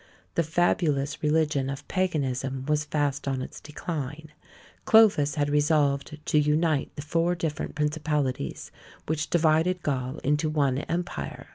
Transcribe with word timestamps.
The 0.33 0.41
fabulous 0.41 1.21
religion 1.21 1.69
of 1.69 1.87
Paganism 1.87 2.65
was 2.65 2.85
fast 2.85 3.27
on 3.27 3.39
its 3.43 3.61
decline; 3.61 4.29
Clovis 4.83 5.35
had 5.35 5.47
resolved 5.51 6.17
to 6.25 6.39
unite 6.39 6.89
the 6.95 7.03
four 7.03 7.35
different 7.35 7.75
principalities 7.75 8.71
which 9.05 9.29
divided 9.29 9.83
Gaul 9.83 10.17
into 10.23 10.49
one 10.49 10.79
empire. 10.79 11.49